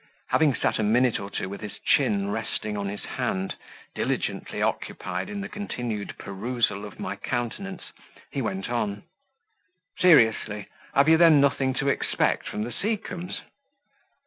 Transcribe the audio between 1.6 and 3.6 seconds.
his chin resting on his hand,